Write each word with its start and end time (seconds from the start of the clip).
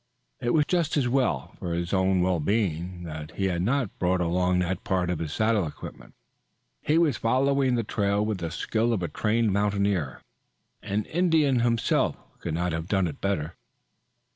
It 0.39 0.55
was 0.55 0.65
just 0.65 0.97
as 0.97 1.07
well 1.07 1.53
for 1.59 1.75
his 1.75 1.93
own 1.93 2.21
well 2.23 2.39
being, 2.39 3.03
that 3.03 3.33
he 3.35 3.45
had 3.45 3.61
not 3.61 3.99
brought 3.99 4.19
along 4.19 4.57
that 4.57 4.83
part 4.83 5.11
of 5.11 5.19
his 5.19 5.31
saddle 5.31 5.67
equipment. 5.67 6.15
He 6.81 6.97
was 6.97 7.17
following 7.17 7.75
the 7.75 7.83
trail 7.83 8.25
with 8.25 8.39
the 8.39 8.49
skill 8.49 8.93
of 8.93 9.03
a 9.03 9.07
trained 9.07 9.53
mountaineer. 9.53 10.23
An 10.81 11.03
Indian 11.05 11.59
himself 11.59 12.15
could 12.39 12.57
have 12.57 12.87
done 12.87 13.05
it 13.05 13.11
no 13.21 13.27
better. 13.27 13.53